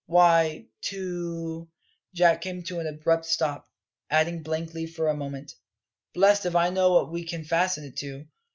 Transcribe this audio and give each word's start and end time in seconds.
Why, 0.07 0.65
to" 0.85 1.69
Jack 2.15 2.41
came 2.41 2.63
to 2.63 2.79
an 2.79 2.87
abrupt 2.87 3.23
stop, 3.25 3.69
adding 4.09 4.41
blankly 4.41 4.85
after 4.85 5.07
a 5.07 5.13
moment: 5.13 5.53
"Blest 6.15 6.43
if 6.47 6.55
I 6.55 6.71
know 6.71 6.91
what 6.93 7.11
we 7.11 7.23
can 7.23 7.43
fasten 7.43 7.83
it 7.83 7.97
to!" 7.97 8.25